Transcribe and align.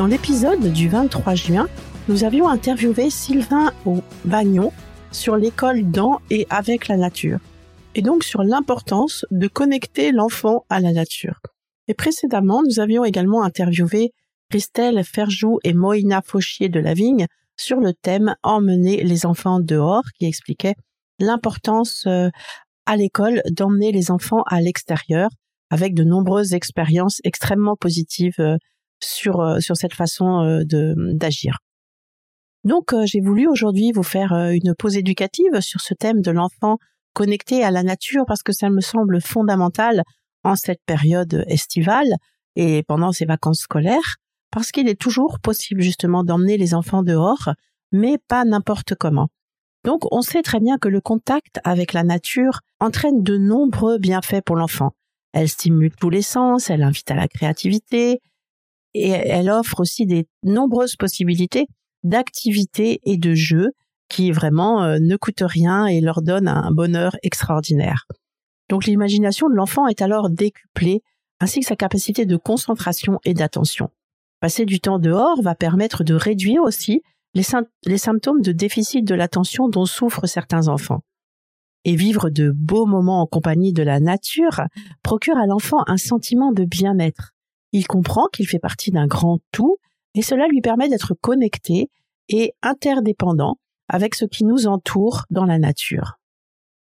Dans 0.00 0.06
l'épisode 0.06 0.72
du 0.72 0.88
23 0.88 1.34
juin, 1.34 1.68
nous 2.08 2.24
avions 2.24 2.48
interviewé 2.48 3.10
Sylvain 3.10 3.70
Bagnon 4.24 4.72
sur 5.12 5.36
l'école 5.36 5.90
dans 5.90 6.22
et 6.30 6.46
avec 6.48 6.88
la 6.88 6.96
nature, 6.96 7.38
et 7.94 8.00
donc 8.00 8.24
sur 8.24 8.42
l'importance 8.42 9.26
de 9.30 9.46
connecter 9.46 10.10
l'enfant 10.10 10.64
à 10.70 10.80
la 10.80 10.92
nature. 10.92 11.42
Et 11.86 11.92
précédemment, 11.92 12.62
nous 12.62 12.80
avions 12.80 13.04
également 13.04 13.42
interviewé 13.42 14.14
Christelle 14.48 15.04
Ferjou 15.04 15.58
et 15.64 15.74
Moïna 15.74 16.22
Fauchier 16.22 16.70
de 16.70 16.80
la 16.80 16.94
Vigne 16.94 17.26
sur 17.58 17.78
le 17.78 17.92
thème 17.92 18.34
Emmener 18.42 19.04
les 19.04 19.26
enfants 19.26 19.60
dehors, 19.60 20.04
qui 20.18 20.24
expliquait 20.24 20.76
l'importance 21.18 22.04
euh, 22.06 22.30
à 22.86 22.96
l'école 22.96 23.42
d'emmener 23.50 23.92
les 23.92 24.10
enfants 24.10 24.44
à 24.46 24.62
l'extérieur, 24.62 25.28
avec 25.68 25.92
de 25.92 26.04
nombreuses 26.04 26.54
expériences 26.54 27.20
extrêmement 27.22 27.76
positives 27.76 28.40
euh, 28.40 28.56
sur 29.02 29.40
euh, 29.40 29.60
sur 29.60 29.76
cette 29.76 29.94
façon 29.94 30.42
euh, 30.42 30.64
de 30.64 30.94
d'agir. 31.14 31.58
Donc 32.64 32.92
euh, 32.92 33.04
j'ai 33.06 33.20
voulu 33.20 33.48
aujourd'hui 33.48 33.92
vous 33.92 34.02
faire 34.02 34.32
une 34.32 34.74
pause 34.74 34.96
éducative 34.96 35.60
sur 35.60 35.80
ce 35.80 35.94
thème 35.94 36.20
de 36.20 36.30
l'enfant 36.30 36.78
connecté 37.14 37.64
à 37.64 37.70
la 37.70 37.82
nature 37.82 38.24
parce 38.26 38.42
que 38.42 38.52
ça 38.52 38.70
me 38.70 38.80
semble 38.80 39.20
fondamental 39.20 40.02
en 40.44 40.56
cette 40.56 40.82
période 40.86 41.44
estivale 41.48 42.14
et 42.56 42.82
pendant 42.86 43.12
ces 43.12 43.24
vacances 43.24 43.60
scolaires 43.60 44.16
parce 44.50 44.72
qu'il 44.72 44.88
est 44.88 45.00
toujours 45.00 45.38
possible 45.40 45.80
justement 45.80 46.22
d'emmener 46.22 46.58
les 46.58 46.74
enfants 46.74 47.02
dehors 47.02 47.50
mais 47.92 48.18
pas 48.28 48.44
n'importe 48.44 48.94
comment. 48.94 49.28
Donc 49.84 50.04
on 50.12 50.20
sait 50.20 50.42
très 50.42 50.60
bien 50.60 50.76
que 50.76 50.88
le 50.88 51.00
contact 51.00 51.60
avec 51.64 51.94
la 51.94 52.04
nature 52.04 52.60
entraîne 52.78 53.22
de 53.22 53.38
nombreux 53.38 53.98
bienfaits 53.98 54.42
pour 54.44 54.56
l'enfant. 54.56 54.92
Elle 55.32 55.48
stimule 55.48 55.94
tous 55.96 56.10
les 56.10 56.22
sens, 56.22 56.70
elle 56.70 56.82
invite 56.82 57.10
à 57.10 57.14
la 57.14 57.28
créativité, 57.28 58.20
et 58.94 59.08
elle 59.10 59.50
offre 59.50 59.80
aussi 59.80 60.06
des 60.06 60.26
nombreuses 60.42 60.96
possibilités 60.96 61.66
d'activités 62.02 63.00
et 63.04 63.16
de 63.16 63.34
jeux 63.34 63.70
qui 64.08 64.32
vraiment 64.32 64.82
euh, 64.82 64.98
ne 65.00 65.16
coûtent 65.16 65.44
rien 65.46 65.86
et 65.86 66.00
leur 66.00 66.22
donnent 66.22 66.48
un 66.48 66.70
bonheur 66.72 67.16
extraordinaire. 67.22 68.06
Donc 68.68 68.86
l'imagination 68.86 69.48
de 69.48 69.54
l'enfant 69.54 69.86
est 69.86 70.02
alors 70.02 70.30
décuplée, 70.30 71.02
ainsi 71.40 71.60
que 71.60 71.66
sa 71.66 71.76
capacité 71.76 72.26
de 72.26 72.36
concentration 72.36 73.18
et 73.24 73.34
d'attention. 73.34 73.90
Passer 74.40 74.64
du 74.64 74.80
temps 74.80 74.98
dehors 74.98 75.42
va 75.42 75.54
permettre 75.54 76.02
de 76.04 76.14
réduire 76.14 76.62
aussi 76.62 77.02
les, 77.34 77.44
les 77.84 77.98
symptômes 77.98 78.42
de 78.42 78.52
déficit 78.52 79.06
de 79.06 79.14
l'attention 79.14 79.68
dont 79.68 79.86
souffrent 79.86 80.26
certains 80.26 80.68
enfants. 80.68 81.00
Et 81.84 81.96
vivre 81.96 82.30
de 82.30 82.50
beaux 82.50 82.86
moments 82.86 83.22
en 83.22 83.26
compagnie 83.26 83.72
de 83.72 83.82
la 83.82 84.00
nature 84.00 84.62
procure 85.02 85.36
à 85.36 85.46
l'enfant 85.46 85.78
un 85.86 85.96
sentiment 85.96 86.52
de 86.52 86.64
bien-être, 86.64 87.32
il 87.72 87.86
comprend 87.86 88.26
qu'il 88.32 88.48
fait 88.48 88.58
partie 88.58 88.90
d'un 88.90 89.06
grand 89.06 89.38
tout 89.52 89.78
et 90.14 90.22
cela 90.22 90.46
lui 90.48 90.60
permet 90.60 90.88
d'être 90.88 91.14
connecté 91.14 91.90
et 92.28 92.54
interdépendant 92.62 93.58
avec 93.88 94.14
ce 94.14 94.24
qui 94.24 94.44
nous 94.44 94.66
entoure 94.66 95.24
dans 95.30 95.44
la 95.44 95.58
nature. 95.58 96.18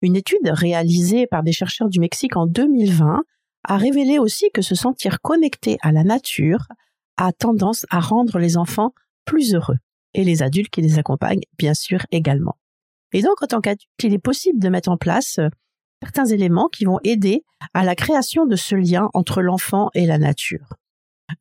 Une 0.01 0.15
étude 0.15 0.49
réalisée 0.49 1.27
par 1.27 1.43
des 1.43 1.51
chercheurs 1.51 1.89
du 1.89 1.99
Mexique 1.99 2.37
en 2.37 2.45
2020 2.45 3.23
a 3.65 3.77
révélé 3.77 4.19
aussi 4.19 4.49
que 4.53 4.61
se 4.61 4.75
sentir 4.75 5.21
connecté 5.21 5.77
à 5.81 5.91
la 5.91 6.03
nature 6.03 6.67
a 7.17 7.33
tendance 7.33 7.85
à 7.89 7.99
rendre 7.99 8.39
les 8.39 8.55
enfants 8.55 8.93
plus 9.25 9.53
heureux 9.53 9.77
et 10.13 10.23
les 10.23 10.41
adultes 10.41 10.69
qui 10.69 10.81
les 10.81 10.97
accompagnent 10.97 11.43
bien 11.57 11.73
sûr 11.73 12.05
également. 12.11 12.57
Et 13.11 13.21
donc 13.21 13.41
en 13.41 13.47
tant 13.47 13.59
qu'adulte, 13.59 13.89
il 14.03 14.13
est 14.13 14.19
possible 14.19 14.59
de 14.59 14.69
mettre 14.69 14.89
en 14.89 14.97
place 14.97 15.39
certains 16.01 16.25
éléments 16.25 16.67
qui 16.67 16.85
vont 16.85 16.99
aider 17.03 17.43
à 17.73 17.83
la 17.83 17.95
création 17.95 18.45
de 18.45 18.55
ce 18.55 18.75
lien 18.75 19.09
entre 19.13 19.41
l'enfant 19.41 19.89
et 19.93 20.05
la 20.05 20.17
nature. 20.17 20.73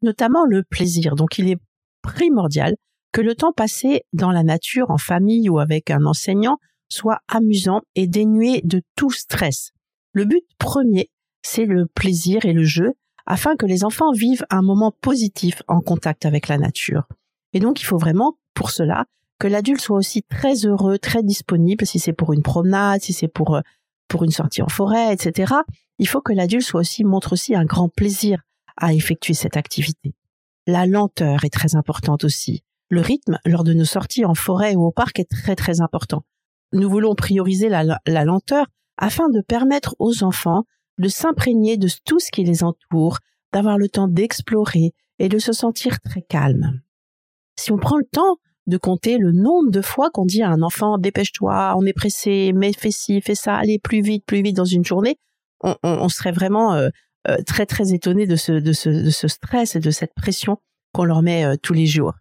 Notamment 0.03 0.45
le 0.45 0.63
plaisir. 0.63 1.15
Donc 1.15 1.39
il 1.39 1.49
est 1.49 1.59
primordial 2.03 2.77
que 3.13 3.21
le 3.21 3.35
temps 3.35 3.53
passé 3.53 4.03
dans 4.13 4.31
la 4.31 4.43
nature, 4.43 4.91
en 4.91 4.99
famille 4.99 5.49
ou 5.49 5.59
avec 5.59 5.91
un 5.91 6.05
enseignant, 6.05 6.59
soit 6.89 7.21
amusant 7.29 7.83
et 7.95 8.07
dénué 8.07 8.61
de 8.65 8.83
tout 8.97 9.11
stress. 9.11 9.73
Le 10.13 10.25
but 10.25 10.45
premier, 10.59 11.11
c'est 11.43 11.65
le 11.65 11.87
plaisir 11.87 12.45
et 12.45 12.53
le 12.53 12.65
jeu, 12.65 12.95
afin 13.27 13.57
que 13.57 13.67
les 13.67 13.85
enfants 13.85 14.13
vivent 14.13 14.45
un 14.51 14.63
moment 14.63 14.93
positif 15.01 15.63
en 15.69 15.81
contact 15.81 16.27
avec 16.27 16.49
la 16.49 16.59
nature. 16.59 17.07
Et 17.53 17.61
donc 17.61 17.81
il 17.81 17.85
faut 17.85 17.99
vraiment, 17.99 18.39
pour 18.55 18.71
cela, 18.71 19.07
que 19.39 19.47
l'adulte 19.47 19.81
soit 19.81 19.99
aussi 19.99 20.23
très 20.23 20.67
heureux, 20.67 20.99
très 20.99 21.23
disponible, 21.23 21.87
si 21.87 21.99
c'est 21.99 22.13
pour 22.13 22.33
une 22.33 22.43
promenade, 22.43 23.03
si 23.03 23.13
c'est 23.13 23.29
pour 23.29 23.57
euh, 23.57 23.61
pour 24.09 24.25
une 24.25 24.31
sortie 24.31 24.63
en 24.63 24.69
forêt, 24.69 25.13
etc., 25.13 25.55
il 25.99 26.09
faut 26.09 26.21
que 26.21 26.33
l'adulte 26.33 26.65
soit 26.65 26.81
aussi 26.81 27.05
montre 27.05 27.33
aussi 27.33 27.55
un 27.55 27.65
grand 27.65 27.89
plaisir 27.89 28.43
à 28.77 28.95
effectuer 28.95 29.35
cette 29.35 29.57
activité. 29.57 30.15
La 30.67 30.87
lenteur 30.87 31.45
est 31.45 31.53
très 31.53 31.75
importante 31.75 32.25
aussi. 32.25 32.63
Le 32.91 33.01
rythme 33.01 33.39
lors 33.45 33.65
de 33.65 33.73
nos 33.73 33.85
sorties 33.85 34.25
en 34.25 34.35
forêt 34.35 34.77
ou 34.77 34.87
au 34.87 34.93
parc 34.93 35.19
est 35.19 35.31
très 35.31 35.57
très 35.57 35.81
important. 35.81 36.25
Nous 36.73 36.89
voulons 36.89 37.15
prioriser 37.15 37.69
la, 37.69 38.01
la 38.07 38.25
lenteur 38.25 38.67
afin 38.97 39.29
de 39.29 39.41
permettre 39.41 39.97
aux 39.99 40.23
enfants 40.23 40.65
de 40.99 41.09
s'imprégner 41.09 41.77
de 41.77 41.89
tout 42.05 42.19
ce 42.19 42.31
qui 42.31 42.45
les 42.45 42.63
entoure, 42.65 43.19
d'avoir 43.53 43.79
le 43.79 43.89
temps 43.89 44.09
d'explorer 44.09 44.93
et 45.19 45.29
de 45.29 45.39
se 45.39 45.53
sentir 45.53 46.01
très 46.01 46.23
calme. 46.23 46.81
Si 47.57 47.73
on 47.73 47.79
prend 47.79 47.97
le 47.97 48.05
temps 48.05 48.37
de 48.69 48.77
compter 48.77 49.17
le 49.19 49.33
nombre 49.33 49.71
de 49.71 49.81
fois 49.81 50.11
qu'on 50.11 50.27
dit 50.27 50.43
à 50.43 50.51
un 50.51 50.63
enfant 50.63 50.99
dépêche-toi, 50.99 51.75
on 51.77 51.87
est 51.87 51.95
pressé, 51.95 52.53
mais 52.55 52.73
fais 52.73 52.91
ci, 52.91 53.21
fais 53.23 53.35
ça, 53.35 53.57
allez 53.57 53.79
plus 53.79 54.03
vite, 54.03 54.25
plus 54.27 54.43
vite 54.43 54.57
dans 54.57 54.67
une 54.67 54.85
journée, 54.85 55.17
on, 55.63 56.09
serait 56.09 56.33
vraiment 56.33 56.75
euh, 56.75 56.91
euh, 57.29 57.39
très 57.47 57.67
très 57.67 57.93
étonné 57.93 58.27
de 58.27 58.37
ce, 58.37 58.53
de, 58.53 58.73
ce, 58.73 59.29
stress 59.29 59.75
et 59.75 59.81
de 59.81 59.91
cette 59.91 60.15
pression 60.15 60.59
qu'on 60.93 61.05
leur 61.05 61.23
met 61.23 61.45
euh, 61.45 61.57
tous 61.61 61.73
les 61.73 61.87
jours. 61.87 62.13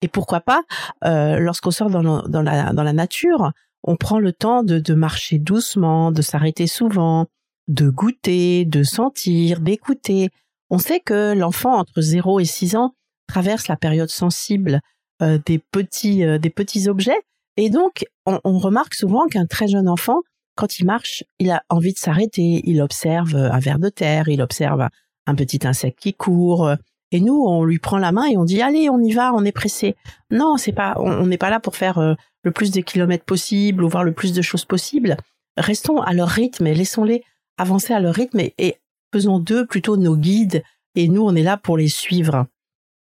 Et 0.00 0.08
pourquoi 0.08 0.40
pas, 0.40 0.62
lorsqu'on 1.02 1.72
sort 1.72 1.90
dans, 1.90 2.22
dans, 2.22 2.42
la, 2.42 2.72
dans 2.72 2.84
la 2.84 2.92
nature, 2.92 3.50
on 3.82 3.96
prend 3.96 4.20
le 4.20 4.32
temps 4.32 4.62
de, 4.62 4.78
de 4.78 4.94
marcher 4.94 5.40
doucement, 5.40 6.12
de 6.12 6.22
s'arrêter 6.22 6.68
souvent, 6.68 7.26
de 7.66 7.88
goûter, 7.88 8.64
de 8.64 8.84
sentir, 8.84 9.58
d'écouter. 9.58 10.30
On 10.70 10.78
sait 10.78 11.00
que 11.00 11.34
l'enfant 11.34 11.76
entre 11.76 12.00
0 12.00 12.38
et 12.38 12.44
6 12.44 12.76
ans 12.76 12.94
traverse 13.26 13.66
la 13.66 13.76
période 13.76 14.08
sensible 14.08 14.80
des 15.20 15.58
petits 15.58 16.24
euh, 16.24 16.38
des 16.38 16.50
petits 16.50 16.88
objets 16.88 17.20
et 17.56 17.70
donc 17.70 18.04
on, 18.26 18.58
remarque 18.58 18.94
souvent 18.94 19.26
qu'un 19.26 19.46
très 19.46 19.68
jeune 19.68 19.88
enfant 19.88 20.20
quand 20.54 20.78
il 20.78 20.86
marche, 20.86 21.24
il 21.38 21.50
a 21.50 21.62
envie 21.68 21.92
de 21.92 21.98
s'arrêter, 21.98 22.62
il 22.64 22.82
observe 22.82 23.36
un 23.36 23.58
ver 23.60 23.78
de 23.78 23.88
terre, 23.88 24.28
il 24.28 24.42
observe 24.42 24.88
un 25.26 25.34
petit 25.36 25.64
insecte 25.64 26.00
qui 26.00 26.14
court, 26.14 26.74
et 27.10 27.20
nous, 27.20 27.42
on 27.46 27.64
lui 27.64 27.78
prend 27.78 27.98
la 27.98 28.12
main 28.12 28.26
et 28.26 28.36
on 28.36 28.44
dit 28.44 28.60
allez, 28.60 28.90
on 28.90 29.00
y 29.00 29.12
va, 29.12 29.32
on 29.34 29.44
est 29.44 29.52
pressé. 29.52 29.96
Non, 30.30 30.56
c'est 30.56 30.72
pas, 30.72 30.94
on 30.98 31.26
n'est 31.26 31.38
pas 31.38 31.50
là 31.50 31.60
pour 31.60 31.76
faire 31.76 31.98
euh, 31.98 32.14
le 32.42 32.50
plus 32.50 32.70
de 32.70 32.80
kilomètres 32.80 33.24
possible 33.24 33.82
ou 33.82 33.88
voir 33.88 34.04
le 34.04 34.12
plus 34.12 34.32
de 34.32 34.42
choses 34.42 34.64
possibles. 34.64 35.16
Restons 35.56 36.00
à 36.00 36.12
leur 36.12 36.28
rythme 36.28 36.66
et 36.66 36.74
laissons-les 36.74 37.22
avancer 37.56 37.94
à 37.94 38.00
leur 38.00 38.14
rythme 38.14 38.40
et, 38.40 38.76
faisons 39.10 39.38
d'eux 39.38 39.64
plutôt 39.64 39.96
nos 39.96 40.16
guides 40.16 40.62
et 40.94 41.08
nous, 41.08 41.22
on 41.22 41.34
est 41.34 41.42
là 41.42 41.56
pour 41.56 41.78
les 41.78 41.88
suivre. 41.88 42.46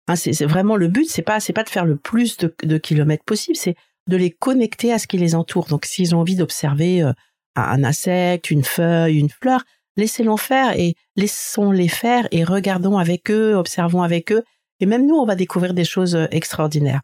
Hein, 0.07 0.15
c'est 0.15 0.45
vraiment 0.45 0.75
le 0.75 0.87
but, 0.87 1.09
c'est 1.09 1.23
pas, 1.23 1.39
c'est 1.39 1.53
pas 1.53 1.63
de 1.63 1.69
faire 1.69 1.85
le 1.85 1.95
plus 1.95 2.37
de, 2.37 2.77
kilomètres 2.77 3.23
possible, 3.23 3.57
c'est 3.57 3.75
de 4.07 4.17
les 4.17 4.29
connecter 4.29 4.93
à 4.93 4.99
ce 4.99 5.07
qui 5.07 5.17
les 5.17 5.33
entoure. 5.33 5.65
Donc, 5.65 5.85
s'ils 5.85 6.15
ont 6.15 6.19
envie 6.19 6.35
d'observer 6.35 7.01
euh, 7.01 7.11
un 7.55 7.83
insecte, 7.83 8.51
une 8.51 8.63
feuille, 8.63 9.17
une 9.17 9.29
fleur, 9.29 9.63
laissez-les 9.97 10.37
faire 10.37 10.77
et 10.77 10.95
laissons-les 11.15 11.87
faire 11.87 12.27
et 12.31 12.43
regardons 12.43 12.97
avec 12.97 13.31
eux, 13.31 13.55
observons 13.55 14.03
avec 14.03 14.31
eux. 14.31 14.43
Et 14.79 14.85
même 14.85 15.07
nous, 15.07 15.15
on 15.15 15.25
va 15.25 15.35
découvrir 15.35 15.73
des 15.73 15.85
choses 15.85 16.15
euh, 16.15 16.27
extraordinaires. 16.29 17.01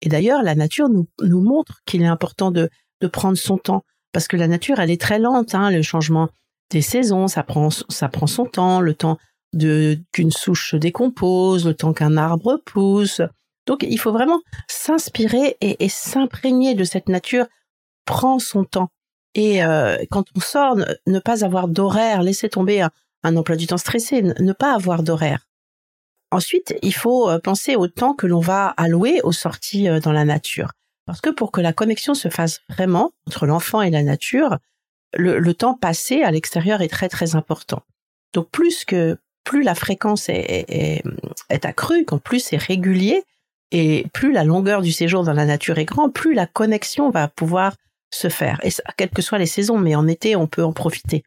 Et 0.00 0.08
d'ailleurs, 0.08 0.42
la 0.42 0.56
nature 0.56 0.88
nous, 0.88 1.06
nous 1.20 1.42
montre 1.42 1.80
qu'il 1.86 2.02
est 2.02 2.06
important 2.06 2.50
de, 2.50 2.68
de 3.00 3.06
prendre 3.06 3.38
son 3.38 3.56
temps 3.56 3.84
parce 4.12 4.26
que 4.26 4.36
la 4.36 4.48
nature, 4.48 4.80
elle 4.80 4.90
est 4.90 5.00
très 5.00 5.20
lente. 5.20 5.54
Hein, 5.54 5.70
le 5.70 5.82
changement 5.82 6.28
des 6.70 6.82
saisons, 6.82 7.28
ça 7.28 7.42
prend, 7.44 7.70
ça 7.70 8.08
prend 8.08 8.26
son 8.26 8.46
temps, 8.46 8.80
le 8.80 8.94
temps 8.94 9.18
qu'une 9.58 10.30
souche 10.30 10.70
se 10.70 10.76
décompose, 10.76 11.66
le 11.66 11.74
temps 11.74 11.92
qu'un 11.92 12.16
arbre 12.16 12.60
pousse. 12.64 13.20
Donc, 13.66 13.84
il 13.88 13.98
faut 13.98 14.12
vraiment 14.12 14.40
s'inspirer 14.68 15.56
et, 15.60 15.88
s'imprégner 15.88 16.74
de 16.74 16.84
cette 16.84 17.08
nature. 17.08 17.46
Prend 18.04 18.38
son 18.38 18.64
temps. 18.64 18.88
Et 19.34 19.64
euh, 19.64 19.96
quand 20.10 20.24
on 20.36 20.40
sort, 20.40 20.76
ne, 21.06 21.18
pas 21.20 21.44
avoir 21.44 21.68
d'horaire, 21.68 22.22
laisser 22.22 22.48
tomber 22.48 22.82
un, 23.22 23.36
emploi 23.36 23.56
du 23.56 23.66
temps 23.66 23.78
stressé, 23.78 24.22
ne, 24.22 24.52
pas 24.52 24.74
avoir 24.74 25.02
d'horaire. 25.02 25.46
Ensuite, 26.32 26.74
il 26.82 26.94
faut 26.94 27.30
euh, 27.30 27.38
penser 27.38 27.76
au 27.76 27.88
temps 27.88 28.14
que 28.14 28.26
l'on 28.26 28.40
va 28.40 28.68
allouer 28.68 29.20
aux 29.22 29.32
sorties 29.32 29.88
euh, 29.88 30.00
dans 30.00 30.12
la 30.12 30.24
nature. 30.24 30.72
Parce 31.06 31.20
que 31.20 31.30
pour 31.30 31.52
que 31.52 31.60
la 31.60 31.72
connexion 31.72 32.14
se 32.14 32.28
fasse 32.28 32.60
vraiment 32.68 33.12
entre 33.26 33.46
l'enfant 33.46 33.82
et 33.82 33.90
la 33.90 34.02
nature, 34.02 34.58
le, 35.14 35.52
temps 35.52 35.74
passé 35.74 36.22
à 36.22 36.30
l'extérieur 36.30 36.80
est 36.80 36.88
très 36.88 37.08
très 37.08 37.34
important. 37.34 37.82
Donc 38.32 38.50
plus 38.50 38.84
que 38.84 39.18
plus 39.44 39.62
la 39.62 39.74
fréquence 39.74 40.28
est, 40.28 40.64
est, 40.68 41.02
est 41.50 41.64
accrue, 41.64 42.04
quand 42.04 42.18
plus 42.18 42.40
c'est 42.40 42.56
régulier, 42.56 43.22
et 43.72 44.06
plus 44.12 44.32
la 44.32 44.44
longueur 44.44 44.82
du 44.82 44.92
séjour 44.92 45.24
dans 45.24 45.32
la 45.32 45.46
nature 45.46 45.78
est 45.78 45.86
grande, 45.86 46.12
plus 46.12 46.34
la 46.34 46.46
connexion 46.46 47.10
va 47.10 47.28
pouvoir 47.28 47.74
se 48.10 48.28
faire. 48.28 48.60
Et 48.62 48.70
ça, 48.70 48.82
quelles 48.96 49.10
que 49.10 49.22
soient 49.22 49.38
les 49.38 49.46
saisons, 49.46 49.78
mais 49.78 49.94
en 49.94 50.06
été, 50.06 50.36
on 50.36 50.46
peut 50.46 50.62
en 50.62 50.72
profiter. 50.72 51.24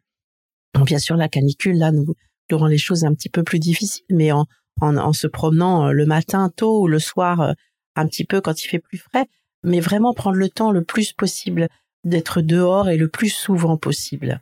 bien 0.74 0.98
sûr, 0.98 1.16
la 1.16 1.28
canicule, 1.28 1.76
là, 1.76 1.90
nous, 1.90 2.14
rend 2.52 2.68
les 2.68 2.78
choses 2.78 3.04
un 3.04 3.12
petit 3.12 3.28
peu 3.28 3.42
plus 3.42 3.58
difficiles, 3.58 4.06
mais 4.10 4.30
en, 4.30 4.46
en, 4.80 5.12
se 5.12 5.26
promenant 5.26 5.88
euh, 5.88 5.90
le 5.90 6.06
matin 6.06 6.48
tôt 6.54 6.82
ou 6.82 6.86
le 6.86 7.00
soir 7.00 7.40
euh, 7.40 7.52
un 7.96 8.06
petit 8.06 8.24
peu 8.24 8.40
quand 8.40 8.64
il 8.64 8.68
fait 8.68 8.78
plus 8.78 8.98
frais, 8.98 9.26
mais 9.64 9.80
vraiment 9.80 10.14
prendre 10.14 10.36
le 10.36 10.48
temps 10.48 10.70
le 10.70 10.84
plus 10.84 11.12
possible 11.12 11.68
d'être 12.04 12.40
dehors 12.40 12.88
et 12.88 12.96
le 12.96 13.08
plus 13.08 13.30
souvent 13.30 13.76
possible. 13.76 14.40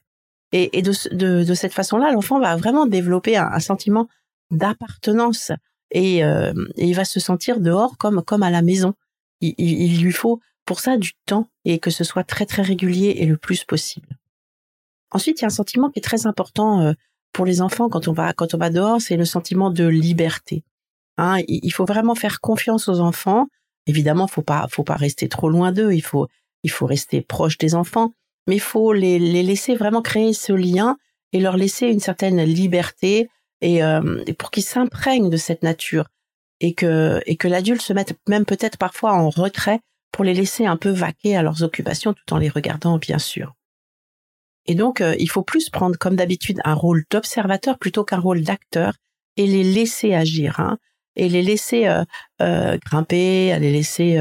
Et, 0.57 0.83
de, 0.83 0.93
cette 1.55 1.73
façon-là, 1.73 2.13
l'enfant 2.13 2.39
va 2.39 2.55
vraiment 2.55 2.87
développer 2.87 3.37
un, 3.37 3.59
sentiment 3.59 4.09
d'appartenance 4.53 5.51
et, 5.91 6.25
euh, 6.25 6.53
et, 6.77 6.87
il 6.87 6.95
va 6.95 7.05
se 7.05 7.19
sentir 7.19 7.59
dehors 7.59 7.99
comme 7.99 8.43
à 8.45 8.51
la 8.51 8.63
maison. 8.63 8.95
Il, 9.41 10.01
lui 10.01 10.13
faut 10.13 10.41
pour 10.65 10.79
ça 10.79 10.97
du 10.97 11.15
temps 11.27 11.49
et 11.65 11.81
que 11.81 11.91
ce 11.91 12.05
soit 12.05 12.23
très 12.23 12.47
très 12.47 12.63
régulier 12.63 13.17
et 13.19 13.27
le 13.27 13.37
plus 13.37 13.65
possible. 13.65 14.17
Ensuite, 15.11 15.41
il 15.41 15.43
y 15.43 15.45
a 15.45 15.49
un 15.49 15.51
sentiment 15.51 15.91
qui 15.91 15.99
est 15.99 16.03
très 16.03 16.25
important 16.29 16.83
euh, 16.83 16.93
pour 17.33 17.47
les 17.47 17.61
enfants 17.61 17.89
quand 17.89 18.07
on 18.07 18.13
va 18.13 18.33
quand 18.33 18.55
on 18.55 18.59
va 18.59 18.71
dehors, 18.71 19.01
c'est 19.01 19.17
le 19.17 19.25
sentiment 19.25 19.71
de 19.71 19.89
liberté. 19.89 20.63
Hein, 21.17 21.39
il 21.49 21.71
faut 21.73 21.85
vraiment 21.85 22.15
faire 22.15 22.41
confiance 22.41 22.89
aux 22.89 23.01
enfants. 23.01 23.49
Évidemment, 23.87 24.29
faut 24.29 24.43
pas 24.43 24.69
faut 24.71 24.85
pas 24.85 24.95
rester 24.95 25.29
trop 25.29 25.49
loin 25.49 25.73
d'eux. 25.73 25.93
Il 25.93 26.03
faut 26.03 26.29
rester 26.87 27.23
proche 27.23 27.59
des 27.59 27.75
enfants, 27.75 28.13
mais 28.47 28.57
il 28.57 28.61
faut 28.61 28.93
les, 28.93 29.19
les 29.19 29.43
laisser 29.43 29.75
vraiment 29.75 30.03
créer 30.03 30.33
ce 30.33 30.53
lien 30.53 30.97
et 31.33 31.41
leur 31.41 31.57
laisser 31.57 31.89
une 31.89 32.01
certaine 32.01 32.43
liberté 32.43 33.29
et, 33.61 33.83
euh, 33.83 34.23
pour 34.39 34.51
qu'ils 34.51 34.65
s'imprègnent 34.65 35.31
de 35.31 35.37
cette 35.37 35.63
nature 35.63 36.07
et 36.61 36.75
que 36.75 37.21
et 37.27 37.37
que 37.37 37.49
l'adulte 37.49 37.83
se 37.83 37.93
mette 37.93 38.17
même 38.29 38.45
peut-être 38.45 38.79
parfois 38.79 39.13
en 39.13 39.31
retrait 39.31 39.81
pour 40.15 40.25
les 40.25 40.35
laisser 40.35 40.65
un 40.65 40.77
peu 40.77 40.91
vaquer 40.91 41.37
à 41.37 41.43
leurs 41.43 41.65
occupations 41.65 42.13
tout 42.15 42.33
en 42.33 42.39
les 42.39 42.49
regardant, 42.49 42.99
bien 42.99 43.19
sûr. 43.19 43.55
Et 44.67 44.77
donc, 44.77 45.01
euh, 45.01 45.17
il 45.19 45.29
faut 45.29 45.43
plus 45.43 45.71
prendre, 45.71 45.99
comme 45.99 46.15
d'habitude, 46.15 46.61
un 46.65 46.75
rôle 46.75 47.05
d'observateur 47.11 47.79
plutôt 47.79 48.05
qu'un 48.05 48.21
rôle 48.21 48.43
d'acteur 48.43 48.95
et 49.37 49.47
les 49.49 49.65
laisser 49.65 50.15
agir, 50.15 50.61
hein, 50.61 50.79
et 51.17 51.29
les 51.29 51.43
laisser 51.43 51.89
euh, 51.89 52.05
euh, 52.41 52.79
grimper, 52.85 53.59
les 53.59 53.73
laisser 53.73 54.19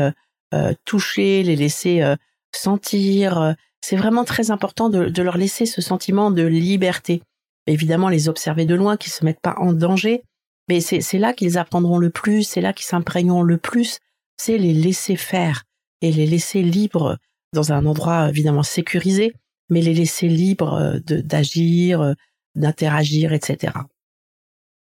toucher, 0.86 1.42
les 1.42 1.56
laisser 1.56 2.04
sentir. 2.52 3.56
C'est 3.84 3.98
vraiment 3.98 4.24
très 4.24 4.50
important 4.50 4.88
de, 4.88 5.22
leur 5.22 5.36
laisser 5.36 5.66
ce 5.66 5.82
sentiment 5.82 6.32
de 6.32 6.44
liberté. 6.44 7.22
Évidemment, 7.68 8.08
les 8.08 8.30
observer 8.30 8.66
de 8.66 8.76
loin, 8.76 8.96
qu'ils 8.96 9.12
se 9.12 9.26
mettent 9.26 9.42
pas 9.42 9.56
en 9.58 9.74
danger, 9.74 10.24
mais 10.70 10.80
c'est 10.80 11.18
là 11.18 11.34
qu'ils 11.34 11.58
apprendront 11.58 11.98
le 11.98 12.10
plus, 12.10 12.44
c'est 12.44 12.62
là 12.62 12.72
qu'ils 12.72 12.86
s'imprégneront 12.86 13.44
le 13.44 13.58
plus, 13.58 14.00
c'est 14.38 14.58
les 14.58 14.72
laisser 14.74 15.18
faire 15.18 15.64
et 16.00 16.14
les 16.14 16.26
laisser 16.26 16.62
libres 16.62 17.18
dans 17.52 17.74
un 17.74 17.86
endroit 17.86 18.30
évidemment 18.30 18.64
sécurisé, 18.64 19.34
mais 19.70 19.82
les 19.82 19.94
laisser 19.94 20.30
libres 20.30 20.76
euh, 20.76 21.00
d'agir, 21.06 22.00
euh, 22.00 22.14
d'interagir, 22.56 23.34
etc. 23.34 23.74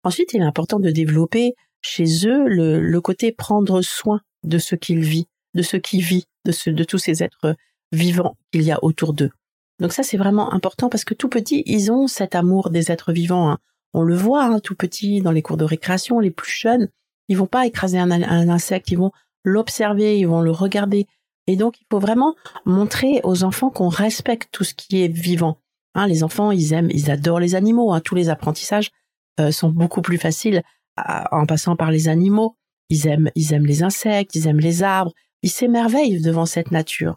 Ensuite, 0.04 0.34
il 0.34 0.42
est 0.42 0.44
important 0.44 0.78
de 0.78 0.90
développer 0.90 1.54
chez 1.80 2.26
eux 2.26 2.46
le, 2.48 3.00
côté 3.00 3.32
prendre 3.32 3.80
soin 3.80 4.20
de 4.44 4.58
ce 4.58 4.74
qu'ils 4.74 5.00
vivent, 5.00 5.24
de 5.54 5.62
ce 5.62 5.78
qui 5.78 6.02
vit, 6.02 6.26
de 6.44 6.84
tous 6.84 6.98
ces 6.98 7.22
êtres 7.22 7.56
vivants 7.92 8.36
qu'il 8.52 8.62
y 8.62 8.72
a 8.72 8.82
autour 8.82 9.12
d'eux. 9.12 9.30
Donc 9.78 9.92
ça, 9.92 10.02
c'est 10.02 10.16
vraiment 10.16 10.52
important 10.52 10.88
parce 10.88 11.04
que 11.04 11.14
tout 11.14 11.28
petit, 11.28 11.62
ils 11.66 11.90
ont 11.90 12.06
cet 12.06 12.34
amour 12.34 12.70
des 12.70 12.92
êtres 12.92 13.12
vivants. 13.12 13.50
Hein. 13.50 13.58
On 13.94 14.02
le 14.02 14.14
voit 14.14 14.44
hein, 14.44 14.60
tout 14.60 14.74
petit 14.74 15.20
dans 15.20 15.32
les 15.32 15.42
cours 15.42 15.56
de 15.56 15.64
récréation, 15.64 16.20
les 16.20 16.30
plus 16.30 16.52
jeunes, 16.52 16.88
ils 17.30 17.36
vont 17.36 17.46
pas 17.46 17.64
écraser 17.64 17.96
un, 17.96 18.10
insecte, 18.48 18.90
ils 18.90 18.98
vont 18.98 19.12
l'observer, 19.44 20.18
ils 20.18 20.26
vont 20.26 20.40
le 20.40 20.50
regarder. 20.50 21.06
Et 21.46 21.54
donc, 21.54 21.80
il 21.80 21.86
faut 21.88 22.00
vraiment 22.00 22.34
montrer 22.64 23.20
aux 23.22 23.44
enfants 23.44 23.70
qu'on 23.70 23.88
respecte 23.88 24.48
tout 24.50 24.64
ce 24.64 24.74
qui 24.74 25.02
est 25.02 25.08
vivant. 25.08 25.58
Hein, 25.94 26.08
les 26.08 26.24
enfants, 26.24 26.50
ils 26.50 26.72
aiment, 26.72 26.90
ils 26.90 27.08
adorent 27.08 27.38
les 27.38 27.54
animaux. 27.54 27.92
Hein. 27.92 28.00
Tous 28.00 28.16
les 28.16 28.30
apprentissages 28.30 28.90
euh, 29.38 29.52
sont 29.52 29.70
beaucoup 29.70 30.02
plus 30.02 30.18
faciles 30.18 30.62
en 30.96 31.46
passant 31.46 31.76
par 31.76 31.92
les 31.92 32.08
animaux. 32.08 32.56
Ils 32.88 33.06
aiment, 33.06 33.30
ils 33.36 33.52
aiment 33.52 33.64
les 33.64 33.84
insectes, 33.84 34.34
ils 34.34 34.48
aiment 34.48 34.60
les 34.60 34.82
arbres. 34.82 35.12
Ils 35.42 35.50
s'émerveillent 35.50 36.20
devant 36.20 36.46
cette 36.46 36.72
nature. 36.72 37.16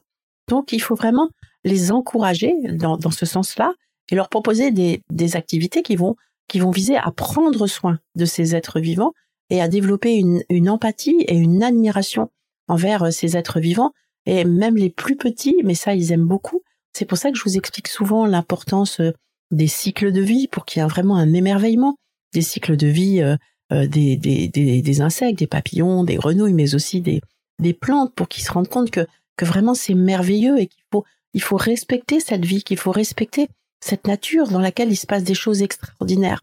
Donc, 0.50 0.72
il 0.72 0.80
faut 0.80 0.96
vraiment 0.96 1.30
les 1.64 1.92
encourager 1.92 2.54
dans, 2.72 2.98
dans 2.98 3.12
ce 3.12 3.26
sens-là 3.26 3.74
et 4.12 4.16
leur 4.16 4.30
proposer 4.30 4.72
des, 4.72 5.02
des 5.10 5.36
activités 5.36 5.82
qui 5.82 5.96
vont, 5.96 6.16
qui 6.48 6.60
vont 6.60 6.72
viser 6.72 6.98
à 6.98 7.12
prendre 7.12 7.68
soin 7.68 8.00
de 8.16 8.26
ces 8.26 8.56
êtres 8.56 8.80
vivants 8.80 9.14
et 9.50 9.62
à 9.62 9.68
développer 9.68 10.16
une, 10.16 10.44
une 10.50 10.70
empathie 10.70 11.24
et 11.28 11.36
une 11.36 11.64
admiration 11.64 12.30
envers 12.68 13.04
euh, 13.04 13.12
ces 13.12 13.38
êtres 13.38 13.60
vivants, 13.60 13.92
et 14.26 14.46
même 14.46 14.78
les 14.78 14.90
plus 14.90 15.18
petits, 15.18 15.58
mais 15.64 15.76
ça 15.76 15.96
ils 15.96 16.12
aiment 16.12 16.28
beaucoup. 16.28 16.62
C'est 16.94 17.06
pour 17.06 17.18
ça 17.18 17.32
que 17.32 17.38
je 17.38 17.44
vous 17.44 17.58
explique 17.58 17.88
souvent 17.88 18.26
l'importance 18.26 19.00
euh, 19.00 19.12
des 19.52 19.68
cycles 19.68 20.12
de 20.12 20.22
vie 20.22 20.48
pour 20.48 20.66
qu'il 20.66 20.82
y 20.82 20.86
ait 20.86 20.88
vraiment 20.88 21.18
un 21.18 21.34
émerveillement 21.34 21.98
des 22.34 22.42
cycles 22.42 22.78
de 22.78 22.88
vie 22.88 23.22
euh, 23.22 23.88
des, 23.88 24.18
des, 24.18 24.48
des, 24.48 24.82
des, 24.82 25.02
insectes, 25.02 25.40
des 25.40 25.48
papillons, 25.48 26.04
des 26.04 26.16
grenouilles, 26.16 26.54
mais 26.54 26.76
aussi 26.76 27.02
des, 27.02 27.22
des 27.60 27.74
plantes 27.74 28.14
pour 28.14 28.28
qu'ils 28.28 28.44
se 28.44 28.52
rendent 28.52 28.68
compte 28.68 28.92
que, 28.92 29.06
que 29.38 29.46
vraiment 29.46 29.74
c'est 29.74 29.94
merveilleux 29.94 30.60
et 30.60 30.68
qu'il 30.68 30.84
faut, 30.92 31.04
il 31.34 31.42
faut 31.42 31.58
respecter 31.58 32.20
cette 32.20 32.46
vie, 32.46 32.64
qu'il 32.64 32.78
faut 32.78 32.92
respecter 32.92 33.48
cette 33.80 34.08
nature 34.08 34.48
dans 34.48 34.60
laquelle 34.60 34.92
il 34.92 34.96
se 34.96 35.08
passe 35.08 35.24
des 35.24 35.34
choses 35.34 35.62
extraordinaires. 35.62 36.42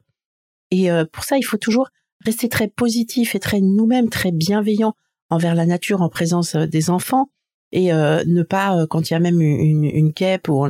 Et 0.71 0.89
pour 1.13 1.25
ça, 1.25 1.37
il 1.37 1.43
faut 1.43 1.57
toujours 1.57 1.89
rester 2.25 2.49
très 2.49 2.69
positif 2.69 3.35
et 3.35 3.41
très 3.41 3.61
nous-mêmes 3.61 4.09
très 4.09 4.31
bienveillants 4.31 4.95
envers 5.31 5.55
la 5.55 5.67
nature 5.67 6.03
en 6.03 6.09
présence 6.09 6.55
euh, 6.55 6.67
des 6.67 6.91
enfants 6.91 7.31
et 7.73 7.93
euh, 7.93 8.25
ne 8.27 8.43
pas 8.43 8.77
euh, 8.77 8.87
quand 8.87 9.09
il 9.09 9.13
y 9.13 9.17
a 9.17 9.21
même 9.21 9.41
une, 9.41 9.85
une 9.85 10.13
quêpe 10.13 10.49
ou 10.49 10.67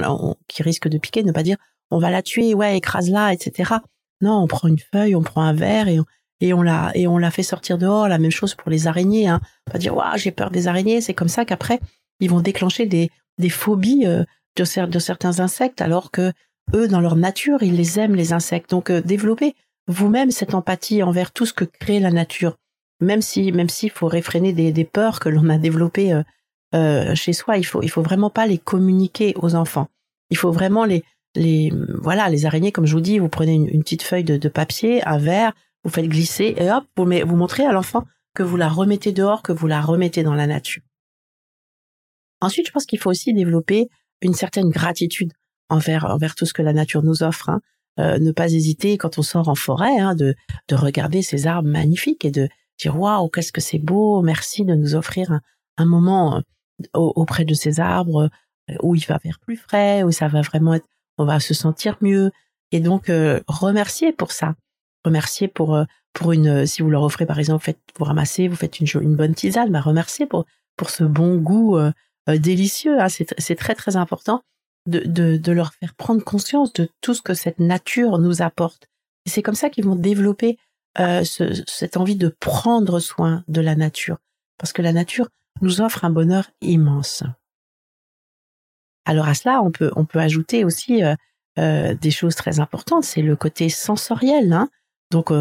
qui 0.49 0.62
risque 0.62 0.89
de 0.89 0.99
piquer 0.99 1.23
ne 1.23 1.33
pas 1.33 1.43
dire 1.43 1.57
on 1.91 1.99
va 1.99 2.11
la 2.11 2.23
tuer 2.23 2.55
ouais 2.55 2.77
écrase-la 2.77 3.33
etc 3.33 3.75
non 4.21 4.35
on 4.43 4.47
prend 4.47 4.69
une 4.69 4.79
feuille 4.79 5.17
on 5.17 5.23
prend 5.23 5.43
un 5.43 5.55
verre 5.55 5.89
et 5.89 5.99
on, 5.99 6.05
et 6.43 6.53
on 6.53 6.62
la 6.62 6.91
et 6.95 7.07
on 7.07 7.19
la 7.19 7.31
fait 7.31 7.43
sortir 7.43 7.79
dehors. 7.79 8.09
La 8.09 8.19
même 8.19 8.31
chose 8.31 8.55
pour 8.55 8.71
les 8.71 8.87
araignées 8.87 9.29
hein. 9.29 9.41
Pas 9.71 9.79
dire 9.79 9.97
waouh 9.97 10.17
j'ai 10.17 10.31
peur 10.31 10.50
des 10.50 10.69
araignées 10.69 11.00
c'est 11.00 11.15
comme 11.15 11.29
ça 11.29 11.45
qu'après 11.45 11.81
ils 12.21 12.31
vont 12.31 12.41
déclencher 12.41 12.87
des 12.87 13.11
phobies 13.49 14.05
de, 14.05 14.27
de 14.57 14.99
certains 14.99 15.41
insectes 15.41 15.81
alors 15.81 16.11
que 16.11 16.33
eux 16.75 16.89
dans 16.89 17.00
leur 17.00 17.17
nature 17.17 17.62
ils 17.62 17.77
les 17.77 17.99
aiment 17.99 18.15
les 18.15 18.33
insectes 18.33 18.71
donc 18.71 18.93
développer 18.93 19.55
vous-même 19.91 20.31
cette 20.31 20.55
empathie 20.55 21.03
envers 21.03 21.33
tout 21.33 21.47
ce 21.47 21.53
que 21.53 21.65
crée 21.65 22.00
la 22.00 22.11
nature, 22.11 22.57
même 23.00 23.23
si 23.23 23.53
même 23.53 23.69
s'il 23.69 23.91
faut 23.91 24.07
réfréner 24.07 24.53
des, 24.53 24.85
peurs 24.85 25.21
que 25.21 25.29
l'on 25.29 25.49
a 25.49 25.59
développées 25.59 26.12
euh, 26.12 26.23
euh, 26.75 27.15
chez 27.15 27.33
soi, 27.33 27.59
il 27.59 27.65
faut 27.65 27.83
il 27.83 27.89
faut 27.89 28.03
vraiment 28.03 28.31
pas 28.31 28.47
les 28.47 28.59
communiquer 28.59 29.35
aux 29.37 29.55
enfants. 29.55 29.89
Il 30.31 30.37
faut 30.37 30.53
vraiment 30.53 30.85
les, 30.85 31.03
les, 31.35 31.73
voilà, 32.00 32.29
les 32.29 32.47
araignées, 32.47 32.71
comme 32.71 32.87
je 32.87 32.95
vous 32.95 33.00
dis, 33.00 33.19
vous 33.19 33.29
prenez 33.29 33.55
une, 33.55 33.83
petite 33.83 34.03
feuille 34.03 34.23
de, 34.23 34.49
papier, 34.49 35.05
un 35.07 35.19
verre, 35.19 35.53
vous 35.83 35.91
faites 35.91 36.07
glisser 36.07 36.55
et 36.57 36.71
hop, 36.71 36.85
vous 36.97 37.37
montrez 37.37 37.65
à 37.65 37.73
l'enfant 37.73 38.05
que 38.35 38.45
vous 38.45 38.57
la 38.57 38.69
remettez 38.69 39.11
dehors, 39.11 39.43
que 39.43 39.53
vous 39.53 39.67
la 39.67 39.81
remettez 39.81 40.23
dans 40.23 40.35
la 40.35 40.47
nature. 40.47 40.83
Ensuite, 42.40 42.66
je 42.66 42.73
pense 42.73 42.87
qu'il 42.87 42.99
faut 42.99 43.11
aussi 43.11 43.32
développer 43.32 43.88
une 44.23 44.35
certaine 44.35 44.68
gratitude 44.68 45.32
envers 45.68 46.04
envers 46.06 46.35
tout 46.35 46.47
ce 46.47 46.52
que 46.52 46.62
la 46.62 46.73
nature 46.73 47.02
nous 47.02 47.23
offre. 47.23 47.49
Hein. 47.49 47.61
Euh, 47.99 48.18
ne 48.18 48.30
pas 48.30 48.52
hésiter 48.52 48.97
quand 48.99 49.18
on 49.18 49.23
sort 49.23 49.49
en 49.49 49.54
forêt 49.54 49.99
hein, 49.99 50.14
de 50.14 50.35
de 50.68 50.75
regarder 50.76 51.23
ces 51.23 51.47
arbres 51.47 51.68
magnifiques 51.68 52.25
et 52.25 52.30
de 52.30 52.49
dire 52.78 52.99
waouh 52.99 53.28
qu'est-ce 53.28 53.52
que 53.52 53.61
c'est 53.61 53.78
beau, 53.78 54.23
merci 54.23 54.64
de 54.64 54.75
nous 54.75 54.94
offrir 54.94 55.32
un, 55.32 55.40
un 55.76 55.87
moment 55.87 56.37
euh, 56.37 56.42
auprès 56.94 57.44
de 57.44 57.52
ces 57.52 57.80
arbres 57.80 58.30
euh, 58.70 58.75
où 58.82 58.94
il 58.94 59.04
va 59.06 59.18
faire 59.18 59.38
plus 59.40 59.56
frais, 59.56 60.04
où 60.04 60.12
ça 60.12 60.28
va 60.28 60.40
vraiment 60.40 60.75
être, 60.75 60.87
on 61.18 61.25
va 61.25 61.40
se 61.40 61.52
sentir 61.52 61.97
mieux 62.00 62.30
et 62.70 62.78
donc 62.78 63.11
remercier 63.49 64.12
pour 64.12 64.30
ça, 64.30 64.54
remercier 65.04 65.49
pour 65.49 65.76
pour 66.12 66.30
une 66.30 66.66
si 66.66 66.82
vous 66.82 66.90
leur 66.90 67.02
offrez 67.02 67.26
par 67.26 67.40
exemple 67.40 67.64
faites 67.64 67.80
vous 67.99 68.04
ramassez 68.04 68.47
vous 68.47 68.54
faites 68.54 68.78
une 68.78 68.87
une 69.02 69.16
bonne 69.16 69.35
tisane, 69.35 69.70
bah 69.70 69.80
remercier 69.80 70.26
pour 70.26 70.47
pour 70.76 70.90
ce 70.90 71.02
bon 71.02 71.37
goût 71.37 71.76
délicieux, 72.29 73.00
hein, 73.00 73.09
c'est 73.09 73.57
très 73.57 73.75
très 73.75 73.97
important 73.97 74.43
de, 74.87 75.53
leur 75.53 75.75
faire 75.75 75.95
prendre 75.95 76.23
conscience 76.23 76.73
de 76.73 76.89
tout 77.00 77.15
ce 77.15 77.23
que 77.23 77.35
cette 77.35 77.59
nature 77.59 78.19
nous 78.19 78.43
apporte. 78.43 78.89
C'est 79.27 79.43
comme 79.43 79.55
ça 79.55 79.71
qu'ils 79.71 79.85
vont 79.85 79.97
développer 79.97 80.59
euh, 80.99 81.23
cette 81.25 81.97
envie 81.97 82.17
de 82.17 82.29
prendre 82.29 82.99
soin 82.99 83.45
de 83.49 83.61
la 83.61 83.77
nature, 83.77 84.19
parce 84.59 84.73
que 84.73 84.83
la 84.83 84.93
nature 84.93 85.29
nous 85.61 85.81
offre 85.81 86.05
un 86.05 86.11
bonheur 86.11 86.50
immense. 86.61 87.23
Alors 89.05 89.29
à 89.29 89.35
cela, 89.35 89.62
on 89.62 89.71
peut, 89.71 89.91
on 89.97 90.05
peut 90.05 90.19
ajouter 90.19 90.65
aussi 90.65 91.05
euh, 91.05 91.15
euh, 91.59 91.95
des 91.95 92.11
choses 92.11 92.35
très 92.35 92.61
importantes, 92.61 93.05
c'est 93.05 93.23
le 93.23 93.37
côté 93.37 93.69
sensoriel. 93.69 94.53
Hein. 94.53 94.69
Donc 95.11 95.33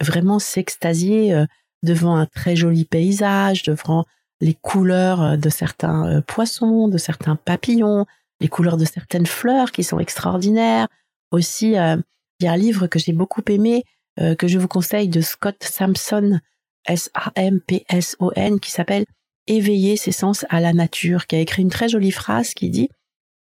vraiment 0.00 0.38
s'extasier 0.38 1.44
devant 1.82 2.16
un 2.16 2.24
très 2.24 2.56
joli 2.56 2.86
paysage, 2.86 3.62
devant 3.62 4.06
les 4.40 4.54
couleurs 4.54 5.38
de 5.38 5.48
certains 5.48 6.22
poissons, 6.22 6.88
de 6.88 6.98
certains 6.98 7.36
papillons, 7.36 8.06
les 8.40 8.48
couleurs 8.48 8.76
de 8.76 8.84
certaines 8.84 9.26
fleurs 9.26 9.72
qui 9.72 9.84
sont 9.84 9.98
extraordinaires. 9.98 10.88
Aussi, 11.30 11.76
euh, 11.76 11.96
il 12.40 12.44
y 12.44 12.48
a 12.48 12.52
un 12.52 12.56
livre 12.56 12.86
que 12.86 12.98
j'ai 12.98 13.12
beaucoup 13.12 13.42
aimé, 13.48 13.84
euh, 14.20 14.34
que 14.34 14.48
je 14.48 14.58
vous 14.58 14.68
conseille 14.68 15.08
de 15.08 15.20
Scott 15.20 15.62
Sampson, 15.62 16.40
S-A-M-P-S-O-N, 16.86 18.60
qui 18.60 18.70
s'appelle 18.70 19.06
Éveiller 19.46 19.96
ses 19.96 20.12
sens 20.12 20.44
à 20.48 20.60
la 20.60 20.72
nature, 20.72 21.26
qui 21.26 21.36
a 21.36 21.40
écrit 21.40 21.62
une 21.62 21.70
très 21.70 21.88
jolie 21.88 22.10
phrase 22.10 22.52
qui 22.52 22.68
dit 22.68 22.88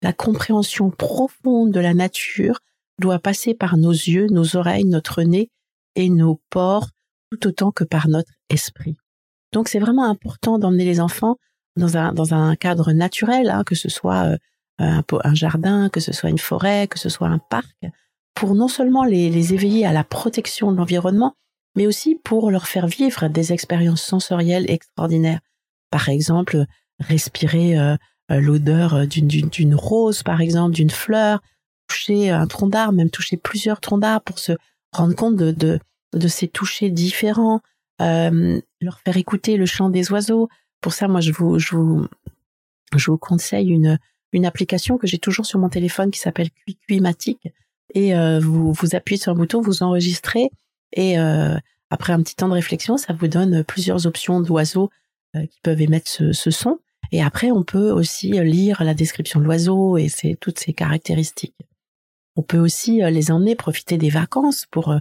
La 0.01 0.13
compréhension 0.13 0.89
profonde 0.89 1.71
de 1.71 1.79
la 1.79 1.93
nature 1.93 2.60
doit 3.00 3.19
passer 3.19 3.53
par 3.53 3.77
nos 3.77 3.91
yeux, 3.91 4.27
nos 4.27 4.55
oreilles, 4.55 4.86
notre 4.86 5.24
nez 5.24 5.50
et 5.95 6.10
nos 6.10 6.41
pores, 6.50 6.89
tout 7.31 7.48
autant 7.48 7.71
que 7.71 7.83
par 7.83 8.07
notre 8.07 8.31
esprit. 8.50 8.95
Donc 9.51 9.67
c'est 9.67 9.79
vraiment 9.79 10.05
important 10.05 10.58
d'emmener 10.58 10.86
les 10.86 11.00
enfants 11.00 11.38
dans 11.75 11.98
un, 11.98 12.13
dans 12.13 12.34
un 12.34 12.55
cadre 12.55 12.91
naturel, 12.91 13.50
hein, 13.50 13.63
que 13.65 13.75
ce 13.75 13.89
soit 13.89 14.38
euh, 14.81 15.01
un, 15.24 15.34
jardin, 15.34 15.89
que 15.89 16.00
ce 16.00 16.13
soit 16.13 16.29
une 16.29 16.38
forêt, 16.38 16.88
que 16.88 17.00
ce 17.00 17.10
soit 17.10 17.27
un 17.27 17.39
parc, 17.39 17.75
pour 18.34 18.55
non 18.55 18.67
seulement 18.67 19.03
les, 19.03 19.53
éveiller 19.53 19.86
à 19.86 19.93
la 19.93 20.03
protection 20.03 20.72
de 20.72 20.77
l'environnement, 20.77 21.36
mais 21.75 21.88
aussi 21.88 22.15
pour 22.15 22.51
leur 22.51 22.67
faire 22.67 22.88
vivre 22.88 23.27
des 23.27 23.53
expériences 23.53 24.01
sensorielles 24.01 24.70
extraordinaires. 24.70 25.41
Par 25.91 26.10
exemple, 26.10 26.65
respirer 27.00 27.77
euh, 27.77 27.96
euh, 28.31 28.41
l'odeur 28.41 29.08
d'une 29.08 29.75
rose, 29.75 30.24
par 30.24 30.41
exemple, 30.41 30.74
d'une 30.74 30.89
fleur, 30.89 31.41
toucher 31.88 32.29
un 32.29 32.48
tronc 32.48 32.67
d'arbre, 32.67 32.93
même 32.93 33.10
toucher 33.10 33.38
plusieurs 33.38 33.81
troncs 33.81 34.01
d'arbre 34.01 34.24
pour 34.24 34.39
se 34.39 34.53
rendre 34.93 35.15
compte 35.15 35.36
de, 35.36 35.51
de, 35.51 35.79
de 36.13 36.27
ces 36.27 36.48
touchés 36.48 36.89
différents, 36.89 37.62
leur 38.00 39.00
faire 39.00 39.17
écouter 39.17 39.57
le 39.57 39.65
chant 39.65 39.89
des 39.89 40.12
oiseaux. 40.12 40.50
Pour 40.81 40.93
ça, 40.93 41.07
moi, 41.07 41.21
je 41.21 41.31
vous, 41.31 41.60
je 41.60 41.75
vous, 41.75 42.07
je 42.95 43.12
vous 43.12 43.17
conseille 43.17 43.69
une, 43.69 44.00
une 44.33 44.45
application 44.45 44.98
que 44.98 45.07
j'ai 45.07 45.19
toujours 45.19 45.45
sur 45.45 45.60
mon 45.60 45.69
téléphone 45.69 46.12
qui 46.12 46.19
s'appelle 46.19 46.50
Cuicuimatic 46.51 47.48
et 47.93 48.15
euh, 48.15 48.39
vous 48.39 48.71
vous 48.74 48.95
appuyez 48.95 49.21
sur 49.21 49.31
un 49.31 49.36
bouton, 49.36 49.62
vous 49.62 49.83
enregistrez 49.83 50.50
et 50.93 51.19
euh, 51.19 51.57
après 51.89 52.13
un 52.13 52.21
petit 52.21 52.36
temps 52.36 52.48
de 52.48 52.53
réflexion, 52.53 52.98
ça 52.98 53.13
vous 53.13 53.27
donne 53.27 53.63
plusieurs 53.63 54.07
options 54.07 54.39
d'oiseaux 54.41 54.89
euh, 55.36 55.45
qui 55.45 55.60
peuvent 55.62 55.81
émettre 55.81 56.10
ce, 56.10 56.31
ce, 56.31 56.51
son 56.51 56.79
et 57.12 57.21
après 57.21 57.51
on 57.51 57.63
peut 57.63 57.91
aussi 57.91 58.31
lire 58.31 58.83
la 58.83 58.93
description 58.93 59.39
de 59.39 59.45
l'oiseau 59.45 59.98
et 59.98 60.07
c'est 60.07 60.38
toutes 60.39 60.60
ses 60.60 60.74
caractéristiques. 60.74 61.55
On 62.38 62.43
peut 62.43 62.60
aussi 62.60 63.01
les 63.01 63.31
emmener 63.31 63.55
profiter 63.55 63.98
des 63.98 64.10
vacances 64.10 64.65
pour 64.71 64.95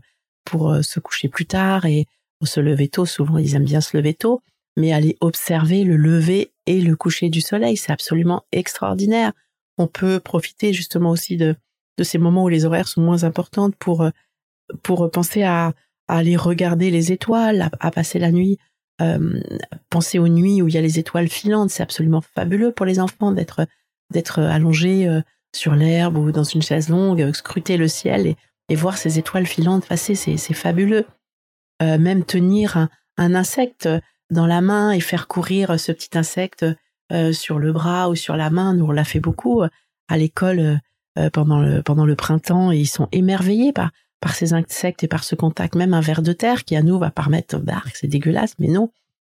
pour 0.44 0.75
se 0.82 0.99
coucher 0.99 1.28
plus 1.28 1.47
tard 1.47 1.87
et 1.87 2.06
se 2.47 2.61
lever 2.61 2.88
tôt. 2.88 3.06
Souvent 3.06 3.38
ils 3.38 3.54
aiment 3.54 3.64
bien 3.64 3.80
se 3.80 3.97
lever 3.97 4.14
tôt 4.14 4.42
mais 4.76 4.92
aller 4.92 5.16
observer 5.20 5.85
le 5.85 5.97
lever 5.97 6.52
et 6.66 6.80
le 6.80 6.97
coucher 6.97 7.28
du 7.28 7.40
soleil, 7.40 7.76
c'est 7.76 7.92
absolument 7.92 8.44
extraordinaire. 8.52 9.32
On 9.78 9.87
peut 9.87 10.20
profiter 10.20 10.73
justement 10.73 11.11
aussi 11.11 11.37
de, 11.37 11.56
de 11.99 12.04
ces 12.04 12.18
moments 12.18 12.44
où 12.44 12.49
les 12.49 12.64
horaires 12.64 12.88
sont 12.88 13.00
moins 13.00 13.25
importantes 13.25 13.75
pour, 13.76 14.02
euh, 14.02 14.11
pour 14.82 15.11
penser 15.11 15.42
à, 15.42 15.73
aller 16.09 16.37
regarder 16.37 16.90
les 16.90 17.12
étoiles, 17.12 17.70
à, 17.78 17.90
passer 17.92 18.18
la 18.18 18.32
nuit, 18.32 18.59
euh, 19.00 19.40
penser 19.90 20.18
aux 20.18 20.26
nuits 20.26 20.61
où 20.61 20.66
il 20.66 20.75
y 20.75 20.78
a 20.78 20.80
les 20.80 20.99
étoiles 20.99 21.28
filantes, 21.28 21.70
c'est 21.70 21.85
absolument 21.85 22.20
fabuleux 22.20 22.73
pour 22.73 22.85
les 22.85 22.99
enfants 22.99 23.30
d'être 23.30 23.66
d'être 24.12 24.40
allongés 24.40 25.06
euh, 25.06 25.20
sur 25.54 25.76
l'herbe 25.76 26.16
ou 26.16 26.32
dans 26.32 26.42
une 26.42 26.62
chaise 26.62 26.88
longue, 26.88 27.32
scruter 27.32 27.76
le 27.76 27.87
ciel 27.87 28.35
et 28.68 28.75
voir 28.75 28.99
ces 28.99 29.20
étoiles 29.20 29.47
filantes 29.47 29.87
passer, 29.87 30.16
c'est 30.16 30.37
fabuleux. 30.52 31.06
Même 31.80 32.25
tenir 32.25 32.88
un, 33.16 33.34
insecte, 33.34 33.88
dans 34.30 34.46
la 34.46 34.60
main 34.60 34.92
et 34.92 35.00
faire 35.00 35.28
courir 35.28 35.78
ce 35.78 35.92
petit 35.92 36.16
insecte 36.16 36.64
euh, 37.12 37.32
sur 37.32 37.58
le 37.58 37.72
bras 37.72 38.08
ou 38.08 38.14
sur 38.14 38.37
la 38.37 38.50
main. 38.50 38.75
Nous, 38.75 38.87
on 38.87 38.92
l'a 38.92 39.04
fait 39.04 39.20
beaucoup 39.20 39.62
euh, 39.62 39.68
à 40.08 40.16
l'école 40.16 40.80
euh, 41.18 41.30
pendant, 41.30 41.60
le, 41.60 41.82
pendant 41.82 42.06
le 42.06 42.14
printemps 42.14 42.70
et 42.72 42.78
ils 42.78 42.87
sont 42.87 43.08
émerveillés 43.12 43.72
par, 43.72 43.90
par 44.20 44.34
ces 44.34 44.54
insectes 44.54 45.02
et 45.02 45.08
par 45.08 45.25
ce 45.25 45.34
contact. 45.34 45.75
Même 45.75 45.94
un 45.94 46.00
ver 46.00 46.22
de 46.22 46.32
terre 46.32 46.64
qui, 46.64 46.76
à 46.76 46.82
nous, 46.82 46.99
va 46.99 47.10
paraître 47.10 47.58
dark, 47.58 47.96
c'est 47.96 48.06
dégueulasse, 48.06 48.54
mais 48.58 48.68
non. 48.68 48.92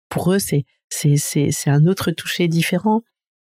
Pour 0.10 0.32
eux, 0.32 0.40
c'est, 0.40 0.66
c'est, 0.88 1.18
c'est, 1.18 1.50
c'est 1.52 1.70
un 1.70 1.86
autre 1.86 2.12
toucher 2.12 2.48
différent. 2.48 3.02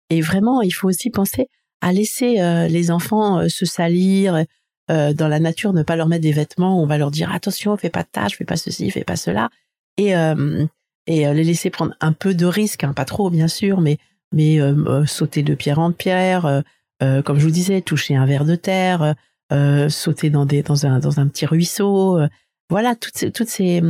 Et 0.09 0.21
vraiment, 0.21 0.61
il 0.61 0.71
faut 0.71 0.87
aussi 0.87 1.09
penser 1.09 1.49
à 1.81 1.91
laisser 1.91 2.35
les 2.69 2.91
enfants 2.91 3.49
se 3.49 3.65
salir 3.65 4.45
dans 4.89 5.27
la 5.27 5.39
nature, 5.39 5.73
ne 5.73 5.83
pas 5.83 5.95
leur 5.95 6.07
mettre 6.07 6.23
des 6.23 6.31
vêtements. 6.31 6.81
On 6.81 6.85
va 6.85 6.97
leur 6.97 7.09
dire 7.09 7.31
attention, 7.31 7.77
fais 7.77 7.89
pas 7.89 8.03
de 8.03 8.09
tâches, 8.11 8.37
fais 8.37 8.45
pas 8.45 8.57
ceci, 8.57 8.91
fais 8.91 9.03
pas 9.03 9.15
cela. 9.15 9.49
Et 9.97 10.13
et 11.07 11.27
euh, 11.27 11.33
les 11.33 11.43
laisser 11.43 11.69
prendre 11.69 11.93
un 11.99 12.13
peu 12.13 12.33
de 12.33 12.45
risque, 12.45 12.83
hein, 12.83 12.93
pas 12.93 13.05
trop 13.05 13.29
bien 13.29 13.47
sûr, 13.47 13.81
mais 13.81 13.97
mais 14.31 14.59
euh, 14.59 14.73
euh, 14.87 15.05
sauter 15.05 15.43
de 15.43 15.55
pierre 15.55 15.79
en 15.79 15.91
pierre, 15.91 16.63
comme 17.25 17.37
je 17.37 17.43
vous 17.43 17.51
disais, 17.51 17.81
toucher 17.81 18.15
un 18.15 18.25
verre 18.25 18.45
de 18.45 18.55
terre, 18.55 19.15
sauter 19.89 20.29
dans 20.29 20.45
des 20.45 20.63
dans 20.63 20.85
un 20.85 20.99
dans 20.99 21.19
un 21.19 21.27
petit 21.27 21.45
ruisseau, 21.45 22.17
voilà 22.69 22.95
toutes 22.95 23.33
toutes 23.33 23.49
ces 23.49 23.81